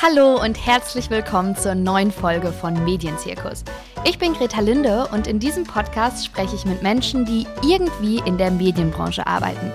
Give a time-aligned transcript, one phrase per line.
[0.00, 3.64] Hallo und herzlich willkommen zur neuen Folge von Medienzirkus.
[4.04, 8.38] Ich bin Greta Linde und in diesem Podcast spreche ich mit Menschen, die irgendwie in
[8.38, 9.72] der Medienbranche arbeiten.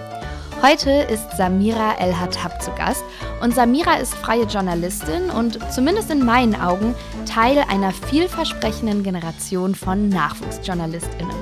[0.62, 3.04] Heute ist Samira El-Hattab zu Gast
[3.41, 6.96] und Samira ist freie Journalistin und zumindest in meinen Augen
[7.26, 11.35] Teil einer vielversprechenden Generation von NachwuchsjournalistInnen.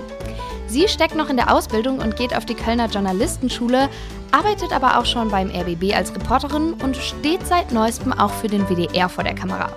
[0.72, 3.90] Sie steckt noch in der Ausbildung und geht auf die Kölner Journalistenschule,
[4.32, 8.66] arbeitet aber auch schon beim RBB als Reporterin und steht seit neuestem auch für den
[8.70, 9.70] WDR vor der Kamera.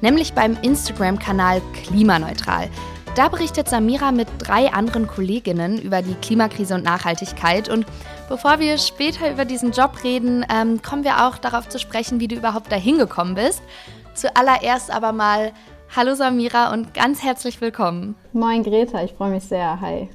[0.00, 2.70] Nämlich beim Instagram-Kanal Klimaneutral.
[3.16, 7.68] Da berichtet Samira mit drei anderen Kolleginnen über die Klimakrise und Nachhaltigkeit.
[7.68, 7.84] Und
[8.28, 12.28] bevor wir später über diesen Job reden, ähm, kommen wir auch darauf zu sprechen, wie
[12.28, 13.60] du überhaupt dahin gekommen bist.
[14.14, 15.50] Zuallererst aber mal
[15.96, 18.14] Hallo Samira und ganz herzlich willkommen.
[18.32, 19.80] Moin Greta, ich freue mich sehr.
[19.80, 20.08] Hi.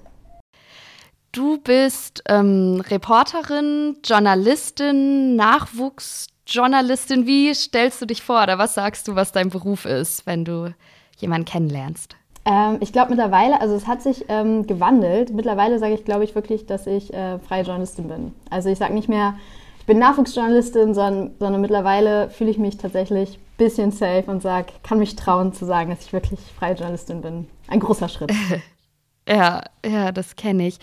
[1.33, 7.25] Du bist ähm, Reporterin, Journalistin, Nachwuchsjournalistin.
[7.25, 10.75] Wie stellst du dich vor oder was sagst du, was dein Beruf ist, wenn du
[11.17, 12.15] jemanden kennenlernst?
[12.45, 15.33] Ähm, ich glaube mittlerweile, also es hat sich ähm, gewandelt.
[15.33, 18.35] Mittlerweile sage ich, glaube ich, wirklich, dass ich äh, freie Journalistin bin.
[18.51, 19.33] Also ich sage nicht mehr,
[19.79, 24.67] ich bin Nachwuchsjournalistin, sondern, sondern mittlerweile fühle ich mich tatsächlich ein bisschen safe und sage,
[24.83, 27.47] kann mich trauen zu sagen, dass ich wirklich freie Journalistin bin.
[27.69, 28.31] Ein großer Schritt.
[29.27, 30.77] ja, ja, das kenne ich.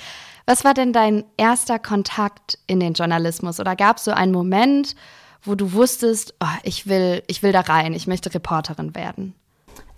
[0.50, 3.60] Was war denn dein erster Kontakt in den Journalismus?
[3.60, 4.96] Oder gab es so einen Moment,
[5.44, 9.36] wo du wusstest, oh, ich, will, ich will da rein, ich möchte Reporterin werden?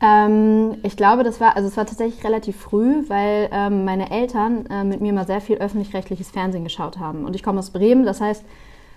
[0.03, 4.67] Ähm, ich glaube, das war, also es war tatsächlich relativ früh, weil ähm, meine Eltern
[4.67, 7.25] äh, mit mir mal sehr viel öffentlich-rechtliches Fernsehen geschaut haben.
[7.25, 8.45] Und ich komme aus Bremen, das heißt,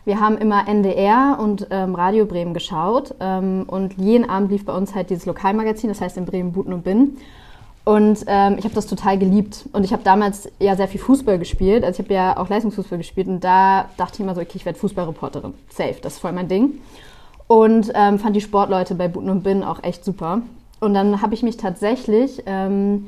[0.03, 3.15] wir haben immer NDR und ähm, Radio Bremen geschaut.
[3.21, 6.73] Ähm, und jeden Abend lief bei uns halt dieses Lokalmagazin, das heißt in Bremen Buten
[6.73, 7.15] und Bin.
[7.85, 9.65] Und ähm, ich habe das total geliebt.
[9.71, 11.83] Und ich habe damals ja sehr viel Fußball gespielt.
[11.83, 13.27] Also ich habe ja auch Leistungsfußball gespielt.
[13.27, 15.53] Und da dachte ich immer so, okay, ich werde Fußballreporterin.
[15.69, 16.79] Safe, das ist voll mein Ding.
[17.47, 20.41] Und ähm, fand die Sportleute bei Buten und Bin auch echt super.
[20.79, 23.07] Und dann habe ich mich tatsächlich ähm,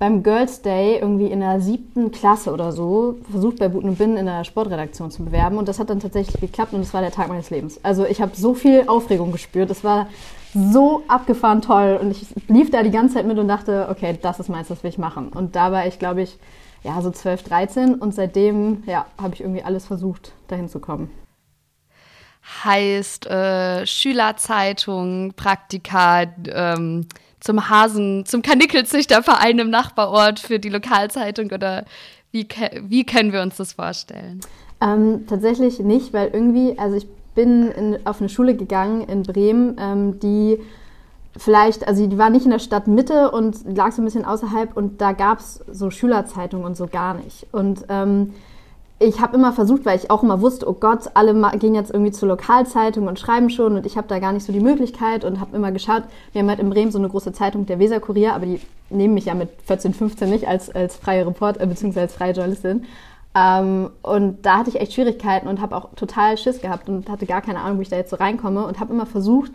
[0.00, 4.16] beim Girls Day irgendwie in der siebten Klasse oder so versucht, bei Buten und Bin
[4.16, 5.58] in der Sportredaktion zu bewerben.
[5.58, 7.78] Und das hat dann tatsächlich geklappt und es war der Tag meines Lebens.
[7.84, 9.70] Also ich habe so viel Aufregung gespürt.
[9.70, 10.08] Es war
[10.54, 11.98] so abgefahren toll.
[12.00, 14.82] Und ich lief da die ganze Zeit mit und dachte, okay, das ist meins, das
[14.82, 15.28] will ich machen.
[15.28, 16.38] Und da war ich, glaube ich,
[16.82, 21.10] ja, so 12, 13 und seitdem, ja, habe ich irgendwie alles versucht, dahin zu kommen.
[22.64, 27.06] Heißt äh, Schülerzeitung, Praktika, ähm,
[27.40, 31.84] zum Hasen, zum Kanickelzüchterverein im Nachbarort für die Lokalzeitung oder
[32.32, 32.46] wie,
[32.82, 34.40] wie können wir uns das vorstellen?
[34.80, 39.76] Ähm, tatsächlich nicht, weil irgendwie, also ich bin in, auf eine Schule gegangen in Bremen,
[39.78, 40.58] ähm, die
[41.36, 45.00] vielleicht, also die war nicht in der Stadtmitte und lag so ein bisschen außerhalb und
[45.00, 47.46] da gab es so Schülerzeitungen und so gar nicht.
[47.52, 48.34] Und ähm,
[49.02, 52.12] ich habe immer versucht, weil ich auch immer wusste, oh Gott, alle gehen jetzt irgendwie
[52.12, 55.40] zur Lokalzeitung und schreiben schon und ich habe da gar nicht so die Möglichkeit und
[55.40, 56.02] habe immer geschaut,
[56.32, 58.60] wir haben halt in Bremen so eine große Zeitung, der Weserkurier, aber die
[58.90, 62.34] nehmen mich ja mit 14, 15 nicht als, als freie Report, äh, beziehungsweise als freie
[62.34, 62.84] Journalistin.
[63.34, 67.24] Ähm, und da hatte ich echt Schwierigkeiten und habe auch total Schiss gehabt und hatte
[67.24, 69.52] gar keine Ahnung, wie ich da jetzt so reinkomme und habe immer versucht,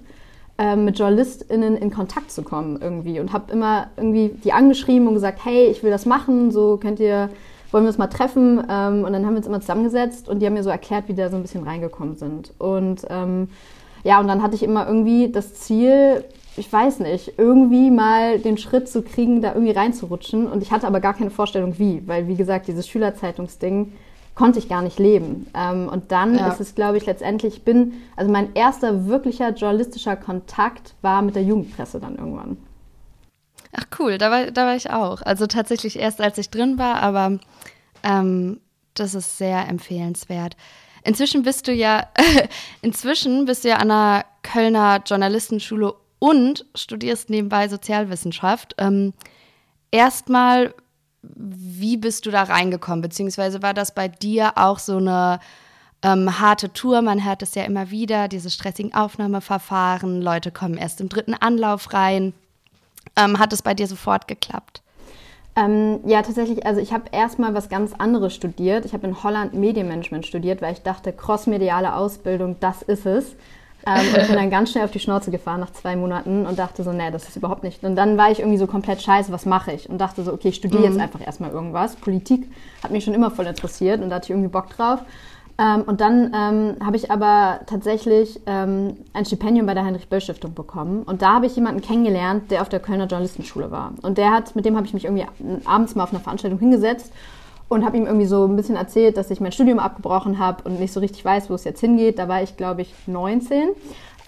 [0.58, 5.14] ähm, mit JournalistInnen in Kontakt zu kommen irgendwie und habe immer irgendwie die angeschrieben und
[5.14, 7.30] gesagt, hey, ich will das machen, so könnt ihr,
[7.76, 10.46] wollen wir uns mal treffen ähm, und dann haben wir uns immer zusammengesetzt und die
[10.46, 13.50] haben mir so erklärt, wie da so ein bisschen reingekommen sind und ähm,
[14.06, 16.24] ja, und dann hatte ich immer irgendwie das Ziel,
[16.56, 20.46] ich weiß nicht, irgendwie mal den Schritt zu kriegen, da irgendwie reinzurutschen.
[20.48, 23.94] Und ich hatte aber gar keine Vorstellung, wie, weil, wie gesagt, dieses Schülerzeitungsding
[24.36, 25.48] konnte ich gar nicht leben.
[25.56, 26.50] Ähm, und dann ja.
[26.50, 31.36] ist es, glaube ich, letztendlich, ich bin, also mein erster wirklicher journalistischer Kontakt war mit
[31.36, 32.58] der Jugendpresse dann irgendwann.
[33.76, 35.22] Ach cool, da war, da war ich auch.
[35.22, 37.40] Also tatsächlich erst als ich drin war, aber
[38.04, 38.62] ähm,
[38.94, 40.56] das ist sehr empfehlenswert.
[41.04, 42.08] Inzwischen bist du ja,
[42.82, 48.76] inzwischen bist du ja an der Kölner Journalistenschule und studierst nebenbei Sozialwissenschaft.
[48.78, 49.14] Ähm,
[49.96, 50.74] Erstmal,
[51.22, 53.02] wie bist du da reingekommen?
[53.02, 55.40] Beziehungsweise war das bei dir auch so eine
[56.02, 57.02] ähm, harte Tour?
[57.02, 61.94] Man hört es ja immer wieder, diese stressigen Aufnahmeverfahren, Leute kommen erst im dritten Anlauf
[61.94, 62.34] rein.
[63.16, 64.82] Ähm, hat es bei dir sofort geklappt?
[65.56, 66.66] Ähm, ja, tatsächlich.
[66.66, 68.86] Also ich habe erstmal was ganz anderes studiert.
[68.86, 73.36] Ich habe in Holland Medienmanagement studiert, weil ich dachte, crossmediale Ausbildung, das ist es.
[73.88, 76.84] Ähm, und bin dann ganz schnell auf die Schnauze gefahren nach zwei Monaten und dachte
[76.84, 77.84] so, nee, das ist überhaupt nicht.
[77.84, 79.90] Und dann war ich irgendwie so komplett scheiße, was mache ich?
[79.90, 80.90] Und dachte so, okay, ich studiere mhm.
[80.90, 81.96] jetzt einfach erstmal irgendwas.
[81.96, 82.50] Politik
[82.84, 85.02] hat mich schon immer voll interessiert und da hatte ich irgendwie Bock drauf.
[85.58, 91.04] Ähm, und dann ähm, habe ich aber tatsächlich ähm, ein Stipendium bei der Heinrich-Böll-Stiftung bekommen.
[91.04, 93.94] Und da habe ich jemanden kennengelernt, der auf der Kölner Journalistenschule war.
[94.02, 95.26] Und der hat, mit dem habe ich mich irgendwie
[95.64, 97.12] abends mal auf einer Veranstaltung hingesetzt
[97.70, 100.80] und habe ihm irgendwie so ein bisschen erzählt, dass ich mein Studium abgebrochen habe und
[100.80, 102.20] nicht so richtig weiß, wo es jetzt hingeht.
[102.20, 103.70] Da war ich, glaube ich, 19.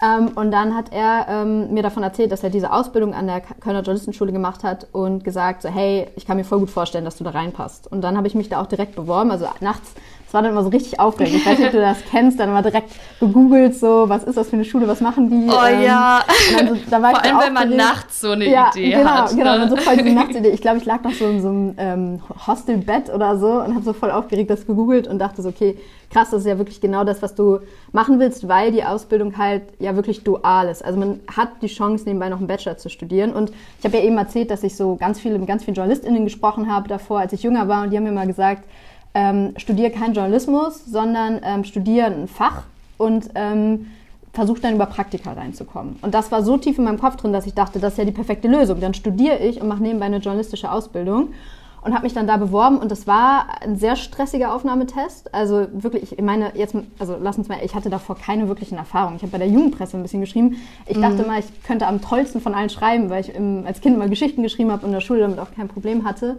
[0.00, 3.40] Ähm, und dann hat er ähm, mir davon erzählt, dass er diese Ausbildung an der
[3.40, 7.16] Kölner Journalistenschule gemacht hat und gesagt, so, hey, ich kann mir voll gut vorstellen, dass
[7.16, 7.90] du da reinpasst.
[7.90, 9.30] Und dann habe ich mich da auch direkt beworben.
[9.30, 9.92] Also nachts
[10.28, 11.36] es war dann immer so richtig aufregend.
[11.36, 14.50] Ich weiß nicht, ob du das kennst, dann immer direkt gegoogelt, so, was ist das
[14.50, 15.50] für eine Schule, was machen die?
[15.50, 16.22] Oh ähm, ja.
[16.90, 19.30] War Vor allem, wenn man nachts so eine ja, Idee genau, hat.
[19.30, 19.70] Genau, ne?
[19.70, 20.50] so voll die Nachtsidee.
[20.50, 23.82] Ich glaube, ich lag noch so in so einem ähm, Hostelbett oder so und habe
[23.82, 25.78] so voll aufgeregt das gegoogelt und dachte so, okay,
[26.10, 27.60] krass, das ist ja wirklich genau das, was du
[27.92, 30.84] machen willst, weil die Ausbildung halt ja wirklich dual ist.
[30.84, 33.32] Also man hat die Chance, nebenbei noch einen Bachelor zu studieren.
[33.32, 36.24] Und ich habe ja eben erzählt, dass ich so ganz viele mit ganz vielen JournalistInnen
[36.24, 38.64] gesprochen habe davor, als ich jünger war und die haben mir mal gesagt,
[39.14, 42.64] ähm, studiere keinen Journalismus, sondern ähm, studiere ein Fach
[42.98, 43.86] und ähm,
[44.32, 45.96] versuche dann über Praktika reinzukommen.
[46.02, 48.04] Und das war so tief in meinem Kopf drin, dass ich dachte, das ist ja
[48.04, 48.80] die perfekte Lösung.
[48.80, 51.30] Dann studiere ich und mache nebenbei eine journalistische Ausbildung
[51.82, 55.32] und habe mich dann da beworben und das war ein sehr stressiger Aufnahmetest.
[55.34, 59.16] Also wirklich, ich meine, jetzt, also lass uns mal, ich hatte davor keine wirklichen Erfahrungen.
[59.16, 60.56] Ich habe bei der Jugendpresse ein bisschen geschrieben.
[60.86, 61.02] Ich mhm.
[61.02, 64.08] dachte mal, ich könnte am tollsten von allen schreiben, weil ich im, als Kind immer
[64.08, 66.36] Geschichten geschrieben habe und in der Schule damit auch kein Problem hatte.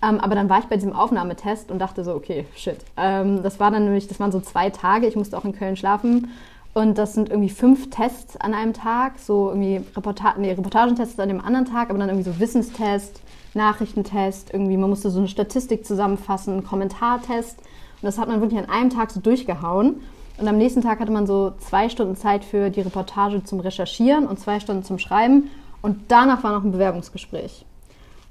[0.00, 2.78] Ähm, aber dann war ich bei diesem Aufnahmetest und dachte so, okay, shit.
[2.96, 5.06] Ähm, das war dann nämlich, das waren so zwei Tage.
[5.06, 6.30] Ich musste auch in Köln schlafen.
[6.74, 11.28] Und das sind irgendwie fünf Tests an einem Tag, so irgendwie Reporta nee, Reportagentests an
[11.28, 13.20] dem anderen Tag, aber dann irgendwie so Wissenstest,
[13.54, 17.58] Nachrichtentest, irgendwie, man musste so eine Statistik zusammenfassen, einen Kommentartest.
[17.58, 20.02] Und das hat man wirklich an einem Tag so durchgehauen.
[20.36, 24.28] Und am nächsten Tag hatte man so zwei Stunden Zeit für die Reportage zum Recherchieren
[24.28, 25.50] und zwei Stunden zum Schreiben.
[25.82, 27.64] Und danach war noch ein Bewerbungsgespräch.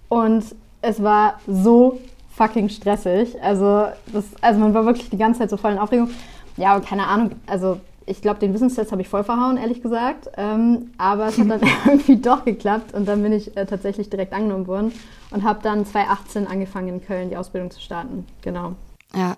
[0.08, 2.00] Und es war so
[2.35, 3.41] fucking stressig.
[3.41, 6.09] Also, das, also man war wirklich die ganze Zeit so voll in Aufregung.
[6.56, 10.29] Ja, und keine Ahnung, also ich glaube, den Wissenstest habe ich voll verhauen, ehrlich gesagt.
[10.38, 14.33] Ähm, aber es hat dann irgendwie doch geklappt und dann bin ich äh, tatsächlich direkt
[14.33, 14.94] angenommen worden
[15.31, 18.25] und habe dann 2018 angefangen in Köln die Ausbildung zu starten.
[18.41, 18.74] Genau.
[19.13, 19.35] Ja.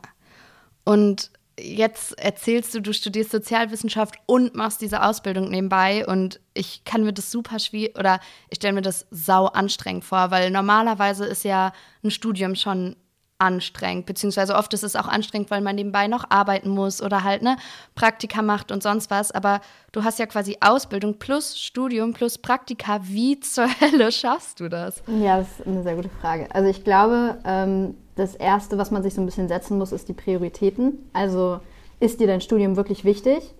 [0.85, 1.31] Und
[1.61, 7.13] jetzt erzählst du, du studierst Sozialwissenschaft und machst diese Ausbildung nebenbei und ich kann mir
[7.13, 8.19] das super schwierig oder
[8.49, 11.73] ich stelle mir das sau anstrengend vor, weil normalerweise ist ja
[12.03, 12.95] ein Studium schon
[13.39, 17.41] anstrengend, beziehungsweise oft ist es auch anstrengend, weil man nebenbei noch arbeiten muss oder halt
[17.41, 17.55] ne
[17.95, 19.31] Praktika macht und sonst was.
[19.31, 19.61] Aber
[19.93, 22.99] du hast ja quasi Ausbildung plus Studium plus Praktika.
[23.03, 25.01] Wie zur Hölle schaffst du das?
[25.07, 26.53] Ja, das ist eine sehr gute Frage.
[26.53, 30.09] Also ich glaube, ähm, das Erste, was man sich so ein bisschen setzen muss, ist
[30.09, 31.09] die Prioritäten.
[31.13, 31.61] Also
[32.01, 33.55] ist dir dein Studium wirklich wichtig?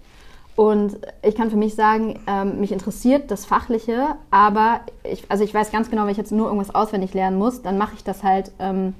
[0.58, 5.54] Und ich kann für mich sagen, ähm, mich interessiert das Fachliche, aber ich, also ich
[5.54, 8.24] weiß ganz genau, wenn ich jetzt nur irgendwas auswendig lernen muss, dann mache ich das
[8.24, 8.94] halt ähm,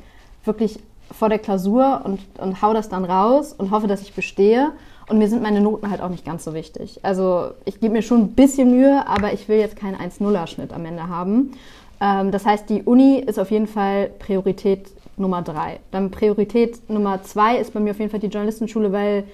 [0.46, 0.80] wirklich
[1.12, 4.72] vor der Klausur und, und hau das dann raus und hoffe, dass ich bestehe.
[5.08, 7.00] Und mir sind meine Noten halt auch nicht ganz so wichtig.
[7.02, 10.86] Also ich gebe mir schon ein bisschen Mühe, aber ich will jetzt keinen 1-0er-Schnitt am
[10.86, 11.54] Ende haben.
[12.00, 14.88] Ähm, das heißt, die Uni ist auf jeden Fall Priorität
[15.18, 15.80] Nummer drei.
[15.92, 19.26] Dann Priorität Nummer zwei ist bei mir auf jeden Fall die Journalistenschule, weil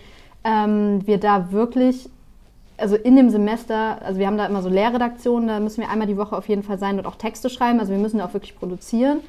[0.44, 2.10] ähm, wir da wirklich,
[2.78, 6.08] also in dem Semester, also wir haben da immer so Lehrredaktionen, da müssen wir einmal
[6.08, 8.34] die Woche auf jeden Fall sein und auch Texte schreiben, also wir müssen da auch
[8.34, 9.20] wirklich produzieren.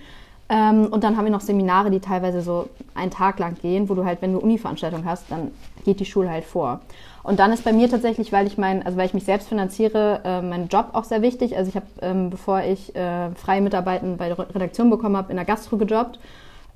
[0.49, 3.95] Ähm, und dann haben wir noch Seminare, die teilweise so einen Tag lang gehen, wo
[3.95, 5.51] du halt, wenn du Uni-Veranstaltungen hast, dann
[5.85, 6.81] geht die Schule halt vor.
[7.23, 10.21] Und dann ist bei mir tatsächlich, weil ich mein, also weil ich mich selbst finanziere,
[10.25, 11.57] äh, mein Job auch sehr wichtig.
[11.57, 15.37] Also ich habe, ähm, bevor ich äh, freie Mitarbeiten bei der Redaktion bekommen habe, in
[15.37, 16.21] der Gastro gejobbt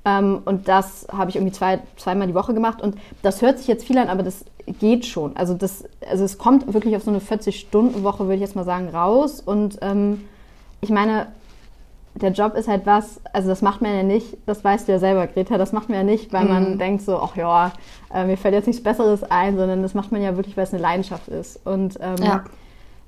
[0.03, 2.81] ähm, und das habe ich irgendwie zwei, zweimal die Woche gemacht.
[2.81, 4.45] Und das hört sich jetzt viel an, aber das
[4.79, 5.35] geht schon.
[5.37, 8.89] Also, das, also es kommt wirklich auf so eine 40-Stunden-Woche, würde ich jetzt mal sagen,
[8.89, 9.41] raus.
[9.41, 10.25] Und ähm,
[10.81, 11.27] ich meine,
[12.15, 14.99] der Job ist halt was, also das macht man ja nicht, das weißt du ja
[14.99, 16.49] selber, Greta, das macht man ja nicht, weil mhm.
[16.49, 17.71] man denkt so, ach ja,
[18.13, 20.73] äh, mir fällt jetzt nichts Besseres ein, sondern das macht man ja wirklich, weil es
[20.73, 21.65] eine Leidenschaft ist.
[21.65, 22.43] Und ähm, ja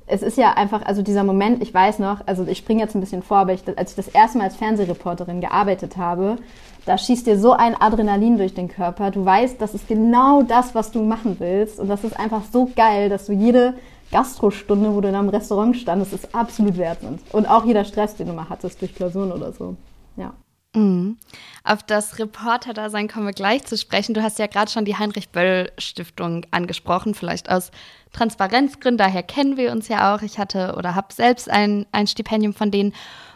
[0.05, 2.99] es ist ja einfach, also dieser Moment, ich weiß noch, also ich springe jetzt ein
[2.99, 6.37] bisschen vor, aber ich, als ich das erste Mal als Fernsehreporterin gearbeitet habe,
[6.85, 9.11] da schießt dir so ein Adrenalin durch den Körper.
[9.11, 11.79] Du weißt, das ist genau das, was du machen willst.
[11.79, 13.75] Und das ist einfach so geil, dass du jede
[14.13, 17.19] Gastrostunde, wo du in einem Restaurant standest, ist absolut wert sind.
[17.33, 19.75] Und auch jeder Stress, den du mal hattest durch Klausuren oder so.
[20.15, 20.33] Ja.
[20.75, 21.17] Mhm.
[21.63, 24.13] Auf das Reporter-Dasein kommen wir gleich zu sprechen.
[24.13, 27.71] Du hast ja gerade schon die Heinrich-Böll-Stiftung angesprochen, vielleicht aus
[28.11, 28.97] Transparenzgründen.
[28.97, 30.21] Daher kennen wir uns ja auch.
[30.21, 32.93] Ich hatte oder habe selbst ein, ein Stipendium von denen.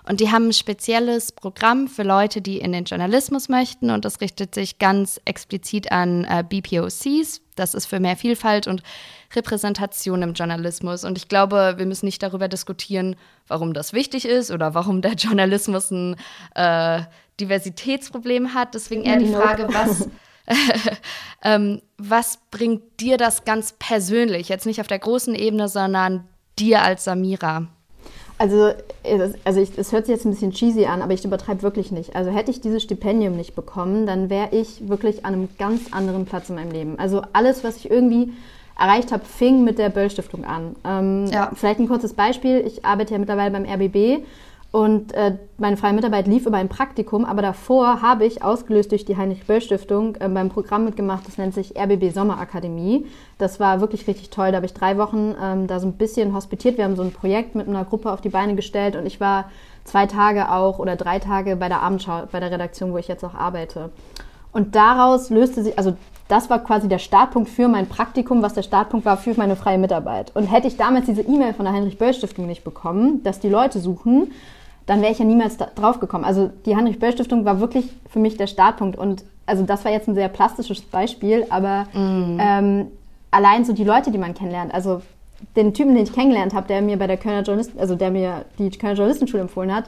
[0.08, 3.90] Und die haben ein spezielles Programm für Leute, die in den Journalismus möchten.
[3.90, 7.42] Und das richtet sich ganz explizit an äh, BPOCs.
[7.56, 8.84] Das ist für mehr Vielfalt und
[9.36, 11.04] Repräsentation im Journalismus.
[11.04, 15.14] Und ich glaube, wir müssen nicht darüber diskutieren, warum das wichtig ist oder warum der
[15.16, 16.16] Journalismus ein
[16.56, 17.02] äh,
[17.42, 18.76] Diversitätsproblem hat.
[18.76, 20.08] Deswegen eher die Frage, was,
[21.44, 24.48] ähm, was bringt dir das ganz persönlich?
[24.48, 27.68] Jetzt nicht auf der großen Ebene, sondern dir als Samira.
[28.40, 28.72] Also,
[29.46, 32.16] also ich, es hört sich jetzt ein bisschen cheesy an, aber ich übertreibe wirklich nicht.
[32.16, 36.26] Also hätte ich dieses Stipendium nicht bekommen, dann wäre ich wirklich an einem ganz anderen
[36.26, 37.00] Platz in meinem Leben.
[37.00, 38.34] Also alles, was ich irgendwie
[38.78, 40.76] erreicht habe, fing mit der Böll Stiftung an.
[40.86, 41.52] Ähm, ja.
[41.56, 42.64] Vielleicht ein kurzes Beispiel.
[42.66, 44.24] Ich arbeite ja mittlerweile beim RBB
[44.72, 49.06] und äh, meine freie Mitarbeit lief über ein Praktikum, aber davor habe ich, ausgelöst durch
[49.06, 53.06] die Heinrich-Böll-Stiftung, äh, beim Programm mitgemacht, das nennt sich RBB Sommerakademie.
[53.38, 54.52] Das war wirklich richtig toll.
[54.52, 56.78] Da habe ich drei Wochen ähm, da so ein bisschen hospitiert.
[56.78, 59.46] Wir haben so ein Projekt mit einer Gruppe auf die Beine gestellt und ich war
[59.86, 63.24] zwei Tage auch oder drei Tage bei der Abendschau, bei der Redaktion, wo ich jetzt
[63.24, 63.90] auch arbeite.
[64.52, 65.96] Und daraus löste sich, also
[66.28, 69.78] das war quasi der Startpunkt für mein Praktikum, was der Startpunkt war für meine freie
[69.78, 70.36] Mitarbeit.
[70.36, 74.32] Und hätte ich damals diese E-Mail von der Heinrich-Böll-Stiftung nicht bekommen, dass die Leute suchen,
[74.88, 76.24] dann wäre ich ja niemals drauf gekommen.
[76.24, 78.98] Also die Heinrich-Böll-Stiftung war wirklich für mich der Startpunkt.
[78.98, 82.38] Und also das war jetzt ein sehr plastisches Beispiel, aber mm.
[82.40, 82.88] ähm,
[83.30, 85.02] allein so die Leute, die man kennenlernt, also
[85.56, 88.46] den Typen, den ich kennengelernt habe, der mir bei der Kölner Journalisten, also der mir
[88.58, 89.86] die Kölner Journalistenschule empfohlen hat,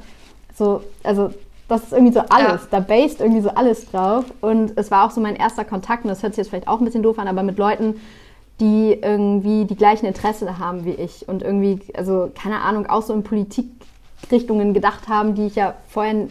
[0.54, 1.32] so, also
[1.70, 2.68] das ist irgendwie so alles, ja.
[2.72, 4.26] da based irgendwie so alles drauf.
[4.42, 6.80] Und es war auch so mein erster Kontakt, und das hört sich jetzt vielleicht auch
[6.80, 7.96] ein bisschen doof an, aber mit Leuten,
[8.60, 13.14] die irgendwie die gleichen Interesse haben wie ich und irgendwie, also keine Ahnung, auch so
[13.14, 13.24] in
[14.30, 16.28] Politikrichtungen gedacht haben, die ich ja vorher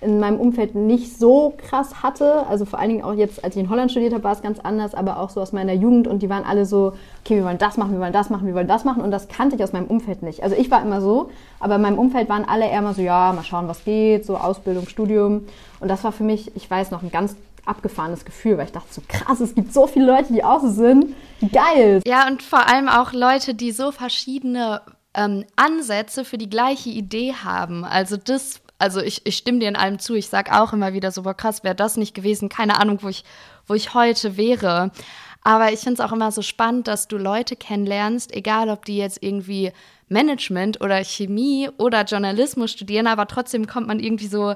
[0.00, 2.46] in meinem Umfeld nicht so krass hatte.
[2.48, 4.58] Also vor allen Dingen auch jetzt, als ich in Holland studiert habe, war es ganz
[4.58, 6.94] anders, aber auch so aus meiner Jugend und die waren alle so,
[7.24, 9.28] okay, wir wollen das machen, wir wollen das machen, wir wollen das machen und das
[9.28, 10.42] kannte ich aus meinem Umfeld nicht.
[10.42, 11.30] Also ich war immer so,
[11.60, 14.36] aber in meinem Umfeld waren alle eher mal so, ja, mal schauen, was geht, so
[14.36, 15.46] Ausbildung, Studium
[15.78, 18.92] und das war für mich, ich weiß noch, ein ganz abgefahrenes Gefühl, weil ich dachte
[18.92, 21.14] so krass, es gibt so viele Leute, die so sind.
[21.52, 22.00] Geil.
[22.04, 24.80] Ja, und vor allem auch Leute, die so verschiedene
[25.14, 27.84] ähm, Ansätze für die gleiche Idee haben.
[27.84, 30.14] Also das also ich, ich stimme dir in allem zu.
[30.14, 32.48] Ich sage auch immer wieder so, boah, krass, wäre das nicht gewesen.
[32.48, 33.22] Keine Ahnung, wo ich,
[33.68, 34.90] wo ich heute wäre.
[35.44, 38.96] Aber ich finde es auch immer so spannend, dass du Leute kennenlernst, egal ob die
[38.96, 39.70] jetzt irgendwie
[40.08, 44.54] Management oder Chemie oder Journalismus studieren, aber trotzdem kommt man irgendwie so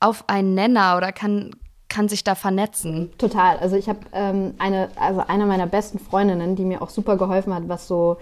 [0.00, 1.56] auf einen Nenner oder kann,
[1.88, 3.10] kann sich da vernetzen.
[3.16, 3.56] Total.
[3.58, 7.54] Also ich habe ähm, eine, also eine meiner besten Freundinnen, die mir auch super geholfen
[7.54, 8.18] hat, was so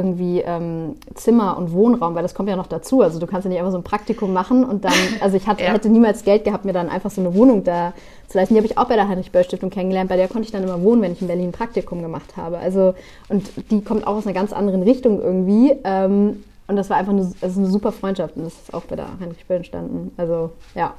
[0.00, 3.02] irgendwie ähm, Zimmer und Wohnraum, weil das kommt ja noch dazu.
[3.02, 5.62] Also du kannst ja nicht einfach so ein Praktikum machen und dann, also ich hatte,
[5.62, 5.72] ja.
[5.72, 7.92] hätte niemals Geld gehabt, mir dann einfach so eine Wohnung da
[8.28, 8.54] zu leisten.
[8.54, 11.02] Die habe ich auch bei der Heinrich-Böll-Stiftung kennengelernt, bei der konnte ich dann immer wohnen,
[11.02, 12.58] wenn ich in Berlin ein Praktikum gemacht habe.
[12.58, 12.94] Also,
[13.28, 15.76] und die kommt auch aus einer ganz anderen Richtung irgendwie.
[15.84, 18.94] Ähm, und das war einfach eine, also eine super Freundschaft und das ist auch bei
[18.94, 20.12] der Heinrich-Böll entstanden.
[20.16, 20.94] Also ja,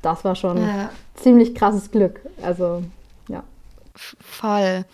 [0.00, 0.90] das war schon ja.
[1.16, 2.20] ziemlich krasses Glück.
[2.42, 2.82] Also
[3.28, 3.42] ja.
[3.96, 4.84] Voll.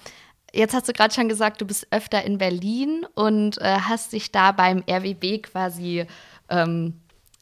[0.54, 4.32] Jetzt hast du gerade schon gesagt, du bist öfter in Berlin und äh, hast dich
[4.32, 6.04] da beim RWB quasi
[6.50, 7.00] ähm,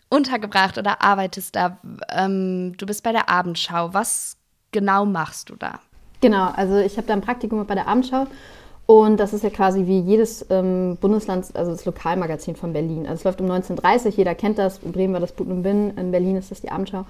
[0.08, 1.78] untergebracht oder arbeitest da.
[2.08, 3.92] Ähm, du bist bei der Abendschau.
[3.92, 4.36] Was
[4.70, 5.80] genau machst du da?
[6.20, 8.26] Genau, also ich habe da ein Praktikum bei der Abendschau
[8.86, 13.06] und das ist ja quasi wie jedes ähm, Bundesland, also das Lokalmagazin von Berlin.
[13.06, 14.78] Also es läuft um 19.30 Uhr, jeder kennt das.
[14.82, 17.06] In Bremen war das But und Bin, in Berlin ist das die Abendschau.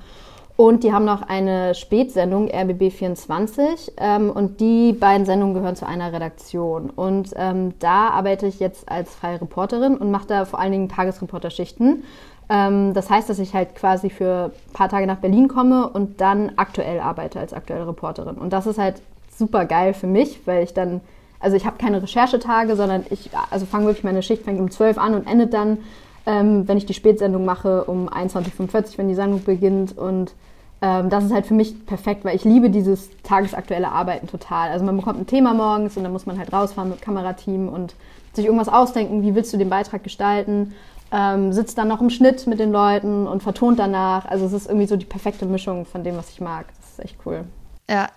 [0.57, 3.93] Und die haben noch eine Spätsendung, RBB24.
[3.97, 6.91] Ähm, und die beiden Sendungen gehören zu einer Redaktion.
[6.91, 10.89] Und ähm, da arbeite ich jetzt als freie Reporterin und mache da vor allen Dingen
[10.89, 12.05] Tagesreporterschichten.
[12.51, 16.21] Ähm, das heißt, dass ich halt quasi für ein paar Tage nach Berlin komme und
[16.21, 18.37] dann aktuell arbeite als aktuelle Reporterin.
[18.37, 19.01] Und das ist halt
[19.35, 21.01] super geil für mich, weil ich dann,
[21.39, 24.99] also ich habe keine Recherchetage, sondern ich also fange wirklich meine Schicht fängt um 12
[24.99, 25.79] an und endet dann,
[26.27, 29.97] ähm, wenn ich die Spätsendung mache, um 21.45 Uhr, wenn die Sendung beginnt.
[29.97, 30.35] Und
[30.83, 34.71] ähm, das ist halt für mich perfekt, weil ich liebe dieses tagesaktuelle Arbeiten total.
[34.71, 37.95] Also man bekommt ein Thema morgens und dann muss man halt rausfahren mit Kamerateam und
[38.33, 40.75] sich irgendwas ausdenken, wie willst du den Beitrag gestalten,
[41.13, 44.25] ähm, sitzt dann noch im Schnitt mit den Leuten und vertont danach.
[44.27, 46.67] Also es ist irgendwie so die perfekte Mischung von dem, was ich mag.
[46.77, 47.45] Das ist echt cool.
[47.89, 48.09] Ja,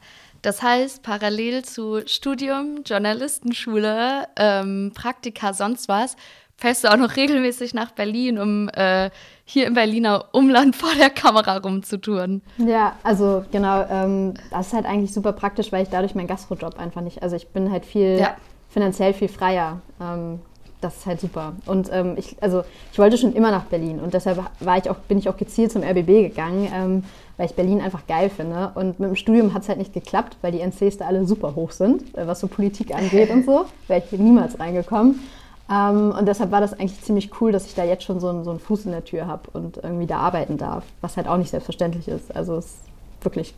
[0.44, 6.18] das heißt, parallel zu Studium, Journalistenschule, ähm, Praktika, sonst was,
[6.58, 9.10] fährst du auch noch regelmäßig nach Berlin, um äh,
[9.46, 12.42] hier im Berliner Umland vor der Kamera rumzutouren.
[12.58, 16.80] Ja, also genau, ähm, das ist halt eigentlich super praktisch, weil ich dadurch meinen Gastrojob
[16.80, 18.36] einfach nicht, also ich bin halt viel ja.
[18.70, 19.82] finanziell viel freier.
[20.00, 20.40] Ähm,
[20.84, 21.54] das ist halt super.
[21.66, 24.98] Und ähm, ich, also ich wollte schon immer nach Berlin und deshalb war ich auch,
[24.98, 27.04] bin ich auch gezielt zum RBB gegangen, ähm,
[27.38, 28.72] weil ich Berlin einfach geil finde.
[28.76, 31.56] Und mit dem Studium hat es halt nicht geklappt, weil die NCs da alle super
[31.56, 33.66] hoch sind, äh, was so Politik angeht und so.
[33.88, 35.22] Wäre ich hier niemals reingekommen.
[35.70, 38.44] Ähm, und deshalb war das eigentlich ziemlich cool, dass ich da jetzt schon so, einen,
[38.44, 41.38] so einen Fuß in der Tür habe und irgendwie da arbeiten darf, was halt auch
[41.38, 42.36] nicht selbstverständlich ist.
[42.36, 42.80] Also es ist
[43.22, 43.54] wirklich,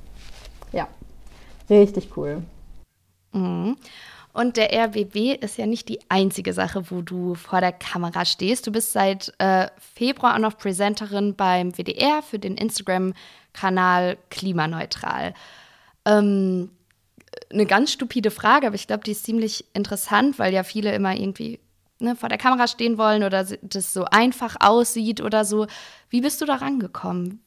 [0.72, 0.88] ja,
[1.70, 2.44] richtig cool.
[3.32, 3.78] Mhm.
[4.34, 8.68] Und der RBB ist ja nicht die einzige Sache, wo du vor der Kamera stehst.
[8.68, 15.34] Du bist seit äh, Februar auch noch Präsenterin beim WDR für den Instagram-Kanal Klimaneutral.
[16.04, 16.70] Ähm,
[17.50, 21.16] eine ganz stupide Frage, aber ich glaube, die ist ziemlich interessant, weil ja viele immer
[21.16, 21.60] irgendwie
[22.00, 25.68] ne, vor der Kamera stehen wollen oder das so einfach aussieht oder so.
[26.10, 27.42] Wie bist du da rangekommen?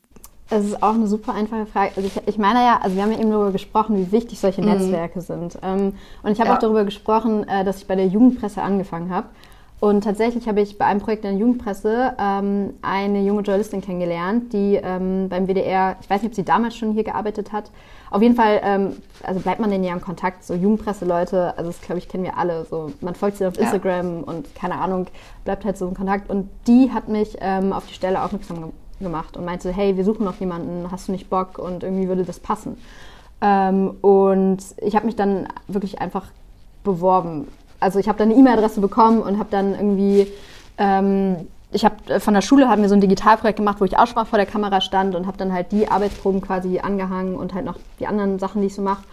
[0.51, 1.93] Das ist auch eine super einfache Frage.
[1.97, 4.63] Also ich, ich meine ja, also wir haben ja eben darüber gesprochen, wie wichtig solche
[4.63, 4.69] mhm.
[4.69, 5.59] Netzwerke sind.
[5.63, 6.57] Ähm, und ich habe ja.
[6.57, 9.29] auch darüber gesprochen, äh, dass ich bei der Jugendpresse angefangen habe.
[9.81, 14.53] Und tatsächlich habe ich bei einem Projekt in der Jugendpresse ähm, eine junge Journalistin kennengelernt,
[14.53, 17.71] die ähm, beim WDR, ich weiß nicht, ob sie damals schon hier gearbeitet hat.
[18.11, 21.81] Auf jeden Fall, ähm, also bleibt man denn ja in Kontakt, so Jugendpresse-Leute, also das
[21.81, 22.65] glaube ich kennen wir alle.
[22.65, 23.63] So, man folgt sie auf ja.
[23.63, 25.07] Instagram und keine Ahnung,
[25.45, 26.31] bleibt halt so in Kontakt.
[26.31, 30.25] Und die hat mich ähm, auf die Stelle aufmerksam gemacht und meinte, hey, wir suchen
[30.25, 32.79] noch jemanden, hast du nicht Bock und irgendwie würde das passen.
[33.41, 36.27] Ähm, und ich habe mich dann wirklich einfach
[36.83, 37.47] beworben
[37.81, 40.27] also ich habe dann eine E-Mail-Adresse bekommen und habe dann irgendwie,
[40.79, 43.97] ähm, ich habe äh, von der Schule haben wir so ein Digitalprojekt gemacht, wo ich
[43.97, 47.37] auch schon mal vor der Kamera stand und habe dann halt die Arbeitsproben quasi angehangen
[47.37, 49.05] und halt noch die anderen Sachen, die ich so mache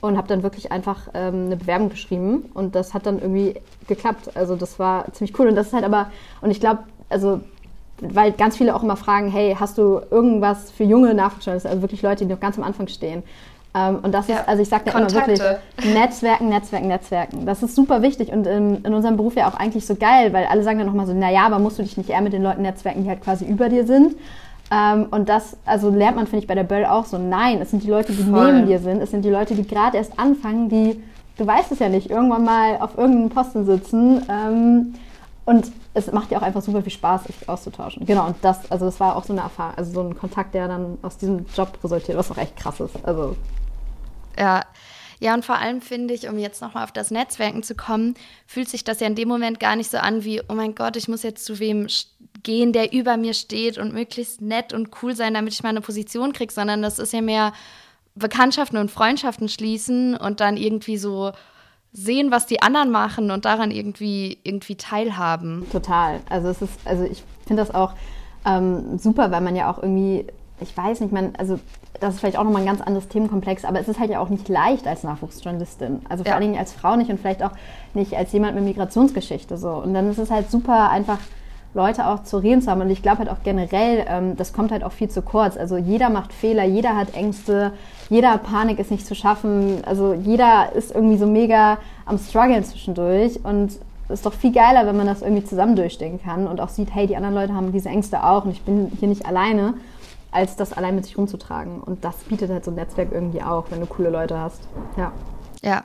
[0.00, 4.36] und habe dann wirklich einfach ähm, eine Bewerbung geschrieben und das hat dann irgendwie geklappt.
[4.36, 7.40] Also das war ziemlich cool und das ist halt aber und ich glaube, also
[8.00, 12.02] weil ganz viele auch immer fragen, hey, hast du irgendwas für junge Nachwuchsjournalisten, also wirklich
[12.02, 13.22] Leute, die noch ganz am Anfang stehen.
[13.74, 14.36] Ähm, und das ja.
[14.36, 15.40] ist, also ich sage ja immer wirklich,
[15.84, 17.46] Netzwerken, Netzwerken, Netzwerken.
[17.46, 20.46] Das ist super wichtig und in, in unserem Beruf ja auch eigentlich so geil, weil
[20.46, 22.62] alle sagen dann nochmal so, naja, aber musst du dich nicht eher mit den Leuten
[22.62, 24.16] netzwerken, die halt quasi über dir sind?
[24.72, 27.70] Ähm, und das, also lernt man, finde ich, bei der Böll auch so, nein, es
[27.70, 28.54] sind die Leute, die Voll.
[28.54, 31.02] neben dir sind, es sind die Leute, die gerade erst anfangen, die,
[31.36, 34.22] du weißt es ja nicht, irgendwann mal auf irgendeinem Posten sitzen.
[34.28, 34.94] Ähm,
[35.44, 38.06] und es macht ja auch einfach super viel Spaß, sich auszutauschen.
[38.06, 40.68] Genau, und das, also das war auch so eine Erfahrung, also so ein Kontakt, der
[40.68, 42.94] dann aus diesem Job resultiert, was auch echt krass ist.
[43.02, 43.34] Also
[44.40, 44.62] ja.
[45.22, 48.14] Ja, und vor allem finde ich, um jetzt nochmal auf das Netzwerken zu kommen,
[48.46, 50.96] fühlt sich das ja in dem Moment gar nicht so an wie, oh mein Gott,
[50.96, 51.88] ich muss jetzt zu wem
[52.42, 55.82] gehen, der über mir steht und möglichst nett und cool sein, damit ich mal eine
[55.82, 57.52] Position kriege, sondern das ist ja mehr
[58.14, 61.32] Bekanntschaften und Freundschaften schließen und dann irgendwie so
[61.92, 65.66] sehen, was die anderen machen und daran irgendwie, irgendwie teilhaben.
[65.70, 66.20] Total.
[66.30, 67.92] Also es ist, also ich finde das auch
[68.46, 70.24] ähm, super, weil man ja auch irgendwie
[70.60, 71.58] ich weiß nicht, man, also
[72.00, 74.30] das ist vielleicht auch nochmal ein ganz anderes Themenkomplex, aber es ist halt ja auch
[74.30, 76.00] nicht leicht als Nachwuchsjournalistin.
[76.08, 76.36] Also vor ja.
[76.36, 77.52] allen Dingen als Frau nicht und vielleicht auch
[77.94, 79.70] nicht als jemand mit Migrationsgeschichte so.
[79.70, 81.18] Und dann ist es halt super einfach,
[81.72, 82.80] Leute auch zu reden zu haben.
[82.80, 85.56] Und ich glaube halt auch generell, ähm, das kommt halt auch viel zu kurz.
[85.56, 87.72] Also jeder macht Fehler, jeder hat Ängste,
[88.08, 89.82] jeder hat Panik, ist nicht zu schaffen.
[89.86, 93.44] Also jeder ist irgendwie so mega am struggeln zwischendurch.
[93.44, 93.72] Und
[94.08, 96.92] es ist doch viel geiler, wenn man das irgendwie zusammen durchstehen kann und auch sieht,
[96.92, 99.74] hey, die anderen Leute haben diese Ängste auch und ich bin hier nicht alleine
[100.30, 101.80] als das allein mit sich rumzutragen.
[101.80, 104.62] Und das bietet halt so ein Netzwerk irgendwie auch, wenn du coole Leute hast.
[104.96, 105.12] Ja.
[105.62, 105.84] Ja,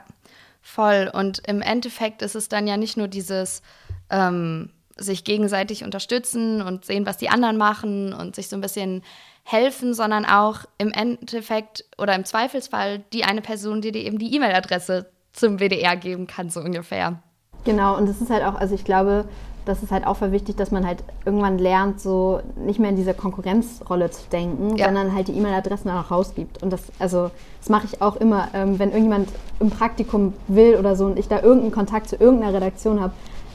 [0.62, 1.10] voll.
[1.12, 3.62] Und im Endeffekt ist es dann ja nicht nur dieses
[4.10, 9.02] ähm, sich gegenseitig unterstützen und sehen, was die anderen machen und sich so ein bisschen
[9.44, 14.34] helfen, sondern auch im Endeffekt oder im Zweifelsfall die eine Person, die dir eben die
[14.34, 17.20] E-Mail-Adresse zum WDR geben kann, so ungefähr.
[17.64, 19.28] Genau, und das ist halt auch, also ich glaube,
[19.66, 22.96] das ist halt auch voll wichtig, dass man halt irgendwann lernt, so nicht mehr in
[22.96, 24.86] dieser Konkurrenzrolle zu denken, ja.
[24.86, 26.62] sondern halt die E-Mail-Adressen auch rausgibt.
[26.62, 29.28] Und das, also, das mache ich auch immer, ähm, wenn irgendjemand
[29.60, 33.12] im Praktikum will oder so und ich da irgendeinen Kontakt zu irgendeiner Redaktion habe,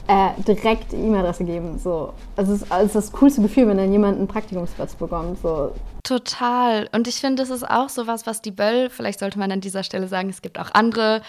[0.07, 1.79] äh, direkt die E-Mail-Adresse geben.
[1.79, 2.13] So.
[2.35, 5.39] Also es ist, also das coolste Gefühl, wenn dann jemand einen Praktikumsplatz bekommt.
[5.41, 5.71] So.
[6.03, 6.89] Total.
[6.91, 9.83] Und ich finde, das ist auch sowas, was die Böll, vielleicht sollte man an dieser
[9.83, 11.21] Stelle sagen, es gibt auch andere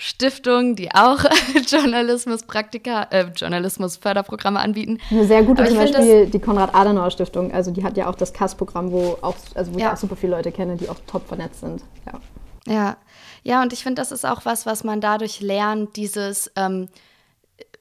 [0.00, 1.24] Stiftungen, die auch
[1.68, 4.98] Journalismuspraktika, äh, Journalismusförderprogramme anbieten.
[5.10, 7.50] Eine sehr gute zum Beispiel die Konrad-Adenauer-Stiftung.
[7.52, 9.88] Also die hat ja auch das CAS-Programm, wo, auch, also wo ja.
[9.88, 11.82] ich auch super viele Leute kenne, die auch top vernetzt sind.
[12.06, 12.96] Ja, ja,
[13.42, 16.88] ja und ich finde, das ist auch was, was man dadurch lernt, dieses ähm,